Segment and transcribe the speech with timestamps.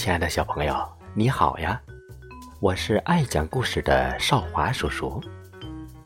[0.00, 0.74] 亲爱的小朋友，
[1.12, 1.78] 你好呀！
[2.58, 5.22] 我是爱讲故事的少华叔叔。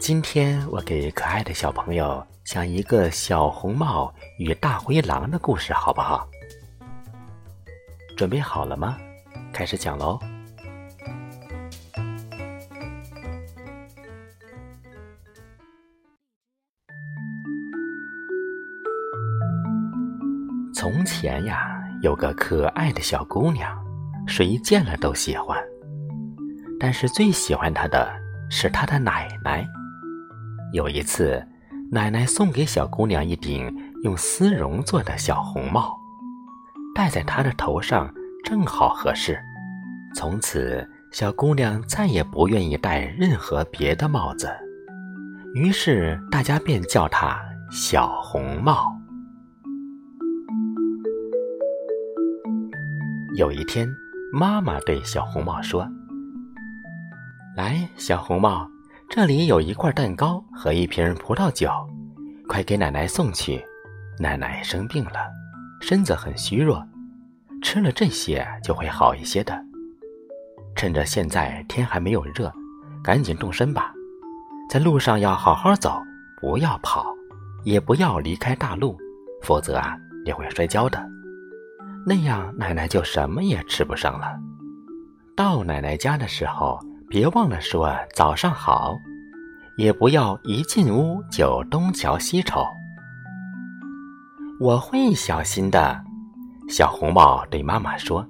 [0.00, 6.28] 今天我给可爱的小朋友讲一个小红帽与大灰狼的故事，好不好？
[8.16, 8.98] 准备好了吗？
[9.52, 10.18] 开始讲喽！
[20.74, 21.75] 从前呀，
[22.06, 23.68] 有个可爱的小姑娘，
[24.28, 25.58] 谁见了都喜欢。
[26.78, 28.08] 但是最喜欢她的
[28.48, 29.66] 是她的奶奶。
[30.72, 31.44] 有一次，
[31.90, 35.98] 奶奶送给小姑娘一顶用丝绒做的小红帽，
[36.94, 38.08] 戴在她的头上
[38.44, 39.36] 正好合适。
[40.14, 44.48] 从此，小姑娘再也不愿意戴任何别的帽子，
[45.54, 47.36] 于是大家便叫她
[47.68, 48.95] 小红帽。
[53.36, 53.86] 有一天，
[54.32, 55.86] 妈妈对小红帽说
[57.54, 58.66] ：“来，小红帽，
[59.10, 61.70] 这里有一块蛋糕和一瓶葡萄酒，
[62.48, 63.62] 快给奶奶送去。
[64.18, 65.30] 奶奶生病了，
[65.82, 66.82] 身子很虚弱，
[67.62, 69.62] 吃了这些就会好一些的。
[70.74, 72.50] 趁着现在天还没有热，
[73.04, 73.92] 赶紧动身吧。
[74.70, 76.02] 在路上要好好走，
[76.40, 77.14] 不要跑，
[77.64, 78.96] 也不要离开大路，
[79.42, 81.06] 否则啊，你会摔跤的。”
[82.08, 84.38] 那样，奶奶就什么也吃不上了。
[85.34, 88.96] 到奶奶家的时候，别忘了说早上好，
[89.76, 92.64] 也不要一进屋就东瞧西瞅。
[94.60, 96.00] 我会小心的，
[96.68, 98.24] 小红帽对妈妈说，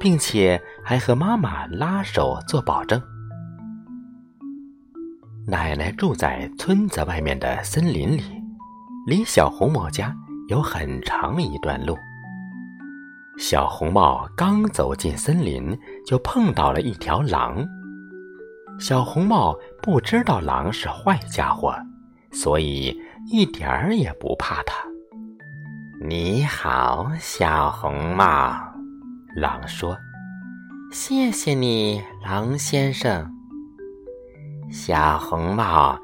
[0.00, 3.00] 并且还和妈妈拉手做保证。
[5.46, 8.24] 奶奶住在村子外面的森林里，
[9.06, 10.12] 离小红帽家
[10.48, 11.96] 有很长一段路。
[13.36, 17.66] 小红帽刚走进森林，就碰到了一条狼。
[18.78, 21.74] 小红帽不知道狼是坏家伙，
[22.32, 22.96] 所以
[23.30, 24.84] 一点儿也不怕它。
[26.00, 28.56] 你好，小红帽，
[29.36, 29.96] 狼说
[30.92, 33.28] ：“谢谢你，狼先生。”
[34.70, 35.98] 小红帽，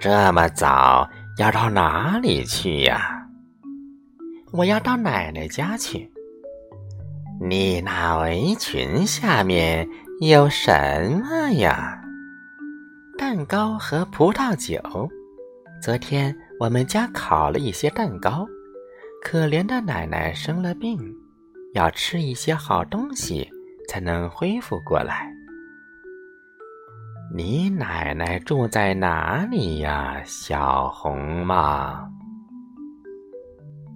[0.00, 1.08] 这么早
[1.38, 3.26] 要到哪里去呀？
[4.52, 6.10] 我要到奶奶家去。
[7.46, 9.86] 你那围裙下面
[10.18, 10.72] 有什
[11.20, 12.02] 么呀？
[13.18, 14.80] 蛋糕和葡萄酒。
[15.78, 18.46] 昨天我们家烤了一些蛋糕。
[19.22, 20.98] 可怜的奶奶生了病，
[21.74, 23.46] 要吃一些好东西
[23.90, 25.30] 才能恢复过来。
[27.34, 32.08] 你奶奶住在哪里呀，小红帽？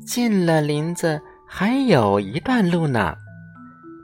[0.04, 3.16] 进了林子还有一段路呢。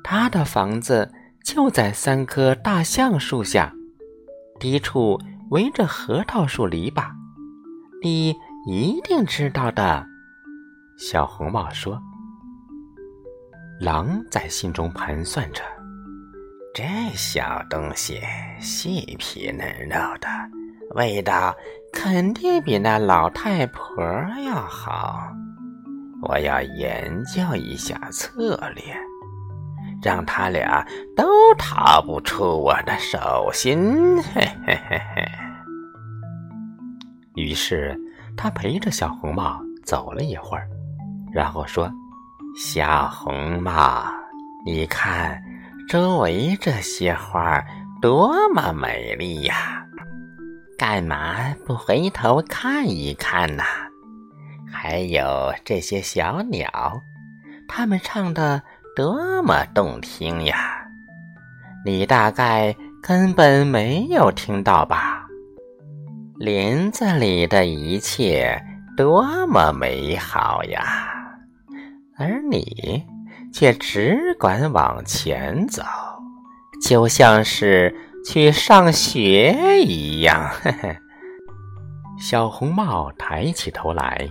[0.04, 1.10] 他的房子
[1.42, 3.72] 就在三棵大橡树下，
[4.60, 5.18] 低处
[5.50, 7.10] 围着核桃树篱笆，
[8.02, 10.06] 你一定知道的。
[10.98, 11.98] 小红帽说
[13.80, 15.62] ：“狼在心中盘算着，
[16.74, 16.84] 这
[17.14, 18.20] 小东西
[18.60, 20.28] 细皮嫩肉的，
[20.96, 21.56] 味道
[21.94, 24.04] 肯定比那老太婆
[24.44, 25.32] 要好。
[26.28, 28.94] 我要研究一下策略。”
[30.04, 35.26] 让他俩都逃不出我的手心，嘿嘿嘿嘿。
[37.36, 37.98] 于是
[38.36, 40.68] 他陪着小红帽走了一会儿，
[41.32, 41.90] 然后说
[42.54, 44.04] ：“小红帽，
[44.66, 45.42] 你看
[45.88, 47.64] 周围这些花
[48.02, 49.86] 多么美丽呀，
[50.76, 51.34] 干嘛
[51.64, 53.64] 不回头看一看呢？
[54.70, 56.68] 还有这些小鸟，
[57.66, 58.62] 它们唱的……”
[58.96, 60.86] 多么动听呀！
[61.84, 65.26] 你大概根本没有听到吧？
[66.38, 68.56] 林子里的一切
[68.96, 71.08] 多么美好呀！
[72.16, 73.04] 而你
[73.52, 75.82] 却只管往前走，
[76.80, 77.92] 就像是
[78.24, 80.48] 去上学一样。
[82.16, 84.28] 小红帽抬起头来，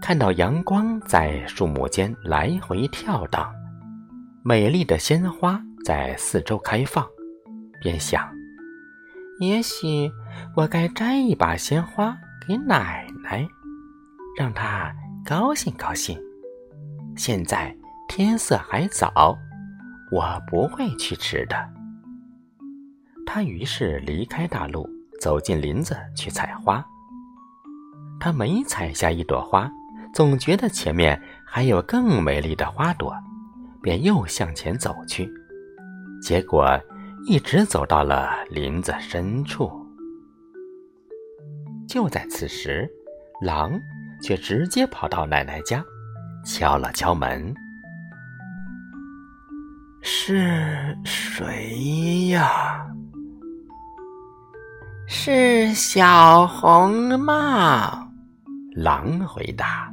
[0.00, 3.52] 看到阳光在树木间来回跳荡。
[4.48, 7.06] 美丽的鲜花在四周开放，
[7.82, 8.26] 便想：
[9.40, 10.10] 也许
[10.56, 12.16] 我该摘一把鲜花
[12.46, 13.46] 给奶奶，
[14.38, 14.90] 让她
[15.22, 16.18] 高兴高兴。
[17.14, 17.76] 现在
[18.08, 19.36] 天色还早，
[20.10, 21.54] 我不会去迟的。
[23.26, 24.88] 他于是离开大路，
[25.20, 26.82] 走进林子去采花。
[28.18, 29.70] 他每采下一朵花，
[30.14, 33.14] 总觉得前面还有更美丽的花朵。
[33.82, 35.30] 便又向前走去，
[36.20, 36.68] 结果
[37.26, 39.70] 一直走到了林子深处。
[41.88, 42.88] 就在此时，
[43.40, 43.80] 狼
[44.22, 45.82] 却直接跑到奶奶家，
[46.44, 47.54] 敲了敲门
[50.02, 52.86] ：“是谁呀
[55.08, 58.06] ？”“是小红帽。”
[58.76, 59.90] 狼回答。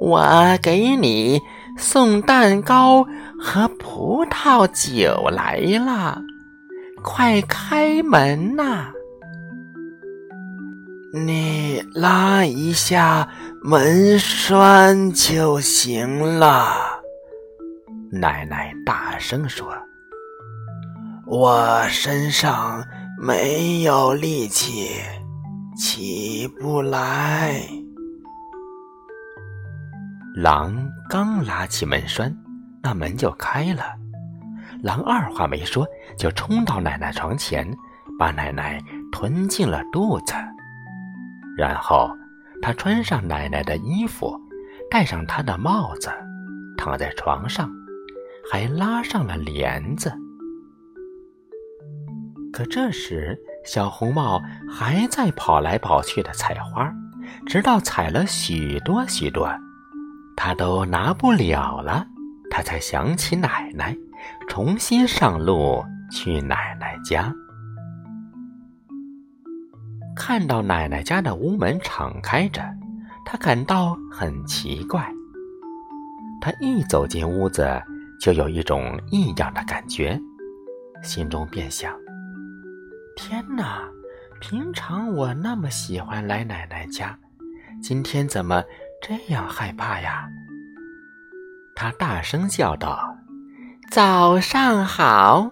[0.00, 0.22] 我
[0.62, 1.40] 给你
[1.78, 3.06] 送蛋糕
[3.40, 6.20] 和葡萄酒来了，
[7.02, 8.88] 快开门呐！
[11.14, 13.26] 你拉一下
[13.62, 17.00] 门栓就行了。
[18.10, 19.72] 奶奶大声说
[21.26, 22.84] ：“我身上
[23.18, 24.90] 没有力气，
[25.78, 27.62] 起不来。”
[30.40, 32.32] 狼刚拉起门栓，
[32.80, 33.82] 那门就开了。
[34.84, 35.84] 狼二话没说，
[36.16, 37.68] 就冲到奶奶床前，
[38.16, 38.80] 把奶奶
[39.10, 40.34] 吞进了肚子。
[41.56, 42.08] 然后，
[42.62, 44.40] 他穿上奶奶的衣服，
[44.88, 46.08] 戴上她的帽子，
[46.76, 47.68] 躺在床上，
[48.48, 50.12] 还拉上了帘子。
[52.52, 56.94] 可这时，小红帽还在跑来跑去的采花，
[57.44, 59.52] 直到采了许多许多。
[60.40, 62.06] 他都拿不了了，
[62.48, 63.94] 他才想起奶奶，
[64.48, 67.34] 重新上路去奶奶家。
[70.14, 72.62] 看到奶奶家的屋门敞开着，
[73.26, 75.12] 他感到很奇怪。
[76.40, 77.68] 他一走进屋子，
[78.20, 80.18] 就有一种异样的感觉，
[81.02, 81.92] 心中便想：
[83.16, 83.82] 天哪，
[84.40, 87.18] 平常我那么喜欢来奶奶家，
[87.82, 88.62] 今天怎么？
[89.00, 90.28] 这样害怕呀！
[91.74, 93.16] 他大声叫道
[93.90, 95.50] ：“早上好！”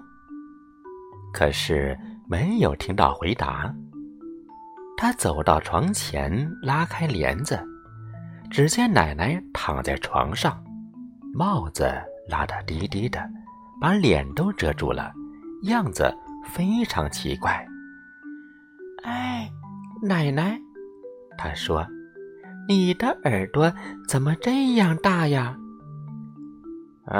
[1.33, 1.97] 可是
[2.29, 3.73] 没有听到回答。
[4.97, 7.63] 他走到床前，拉开帘子，
[8.51, 10.63] 只见奶奶躺在床上，
[11.33, 11.89] 帽子
[12.29, 13.21] 拉得低低的，
[13.81, 15.13] 把脸都遮住了，
[15.63, 16.13] 样子
[16.45, 17.65] 非常奇怪。
[19.05, 19.49] 哎，
[20.03, 20.59] 奶奶，
[21.39, 21.87] 他说。
[22.69, 23.73] 你的耳朵
[24.09, 25.57] 怎么这样大呀？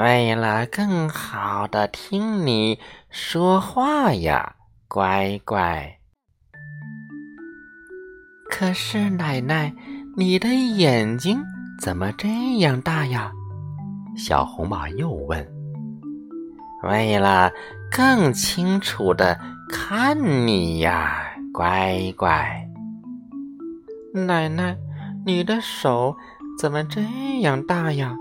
[0.03, 2.77] 为了更好的听你
[3.09, 4.55] 说话呀，
[4.89, 5.99] 乖乖。
[8.49, 9.73] 可是奶奶，
[10.17, 11.41] 你的眼睛
[11.79, 13.31] 怎么这样大呀？
[14.17, 15.47] 小红帽又问。
[16.83, 17.49] 为了
[17.89, 19.39] 更清楚的
[19.69, 21.23] 看你呀，
[21.53, 22.67] 乖乖。
[24.13, 24.77] 奶奶。
[25.27, 26.15] 你的手
[26.57, 27.01] 怎么这
[27.41, 28.15] 样大呀？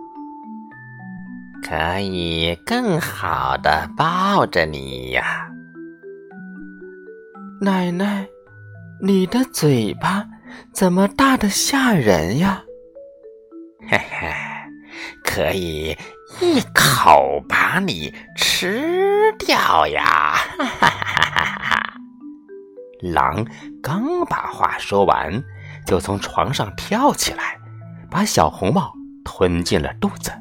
[1.63, 5.49] 可以更好的抱着你呀，
[7.61, 8.27] 奶奶。
[9.01, 10.27] 你的嘴巴
[10.73, 12.65] 怎么大的吓人呀？
[13.89, 14.33] 嘿嘿，
[15.23, 15.97] 可以
[16.41, 20.35] 一口把你吃掉呀！
[20.59, 21.93] 哈哈哈哈哈！
[23.01, 23.47] 狼
[23.81, 25.45] 刚把话说完。
[25.87, 27.57] 就从床上跳起来，
[28.11, 28.93] 把小红帽
[29.25, 30.33] 吞进了肚子。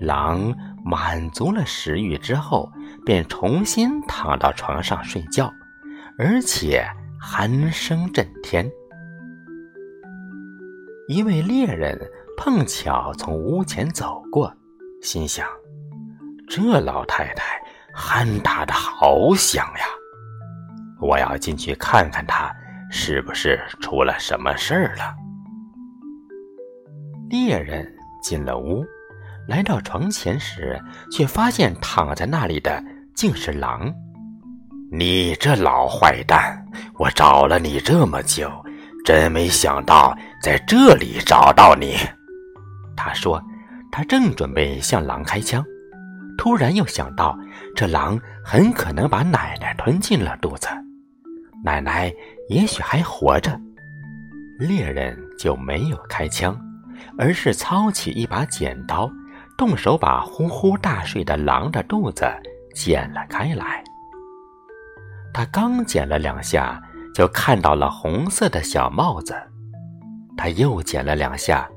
[0.00, 2.70] 狼满足了食欲之后，
[3.06, 5.52] 便重新躺到床上睡觉，
[6.18, 6.84] 而且
[7.20, 8.68] 鼾声震天。
[11.08, 11.98] 一位猎人
[12.36, 14.52] 碰巧从屋前走过，
[15.02, 15.46] 心想：
[16.48, 17.60] 这老太太
[17.96, 19.86] 鼾打的好响呀，
[21.00, 22.54] 我要进去看看她。
[22.90, 25.14] 是不是出了什么事儿了？
[27.28, 27.86] 猎人
[28.22, 28.84] 进了屋，
[29.46, 30.80] 来到床前时，
[31.10, 32.82] 却发现躺在那里的
[33.14, 33.92] 竟是狼。
[34.90, 38.50] 你这老坏蛋，我找了你这么久，
[39.04, 41.96] 真没想到在这里找到你。
[42.96, 43.42] 他说，
[43.92, 45.62] 他正准备向狼开枪，
[46.38, 47.38] 突然又想到，
[47.76, 50.66] 这狼很可能把奶奶吞进了肚子。
[51.62, 52.10] 奶奶
[52.48, 53.58] 也许还活着，
[54.58, 56.58] 猎人就没有开枪，
[57.18, 59.10] 而是操起一把剪刀，
[59.56, 62.26] 动手把呼呼大睡的狼的肚子
[62.74, 63.84] 剪了开来。
[65.32, 66.82] 他刚剪了两下，
[67.14, 69.34] 就看到了红色的小帽子。
[70.36, 71.68] 他又剪了两下，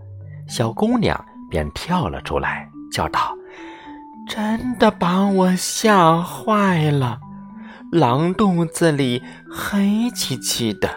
[0.48, 3.36] 小姑娘便跳了出来，叫道
[4.30, 7.20] ：“真的把我吓坏了。”
[7.92, 10.90] 狼肚子里黑漆漆的。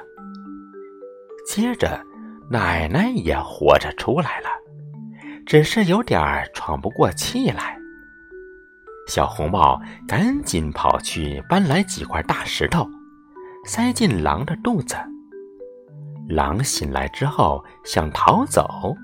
[1.45, 2.01] 接着，
[2.49, 4.49] 奶奶也活着出来了。
[5.45, 7.77] 只是有点喘不过气来。
[9.09, 12.89] 小红帽赶紧跑去搬来几块大石头，
[13.67, 14.95] 塞进狼的肚子。
[16.29, 18.97] 狼醒来之后想逃走，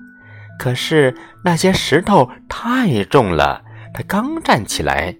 [0.57, 3.61] 可是那些石头太重了，
[3.93, 5.13] 它刚站起来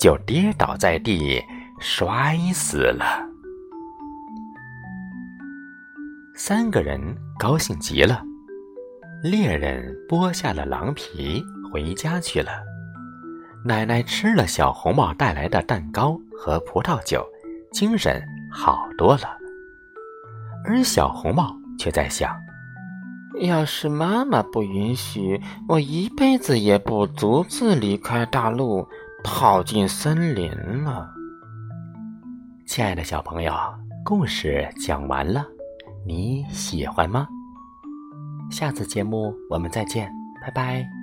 [0.00, 1.40] 就跌倒在地，
[1.78, 3.04] 摔死了。
[6.34, 7.00] 三个人
[7.38, 8.22] 高兴极了，
[9.22, 11.42] 猎人剥下了狼皮，
[11.72, 12.50] 回家去了。
[13.64, 17.26] 奶奶吃了小红帽带来的蛋糕和葡萄酒，
[17.72, 19.36] 精神好多了。
[20.64, 22.36] 而小红帽却在想：
[23.40, 28.86] 要是妈妈不允许，我一辈子也不独自离开大陆，
[29.24, 30.50] 跑进森林
[30.84, 31.15] 了。
[32.66, 33.54] 亲爱的小朋友，
[34.04, 35.46] 故事讲完了，
[36.04, 37.26] 你喜欢吗？
[38.50, 40.10] 下次节目我们再见，
[40.42, 40.95] 拜拜。